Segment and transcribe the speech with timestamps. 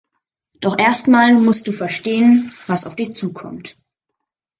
[0.55, 3.77] Doch erstmal muss du verstehen, was auf dich zukommt!